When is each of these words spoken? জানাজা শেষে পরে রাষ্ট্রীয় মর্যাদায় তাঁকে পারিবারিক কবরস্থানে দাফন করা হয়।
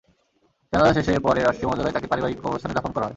জানাজা 0.73 0.93
শেষে 0.97 1.13
পরে 1.19 1.39
রাষ্ট্রীয় 1.41 1.69
মর্যাদায় 1.69 1.93
তাঁকে 1.93 2.07
পারিবারিক 2.07 2.37
কবরস্থানে 2.41 2.75
দাফন 2.75 2.91
করা 2.93 3.05
হয়। 3.05 3.09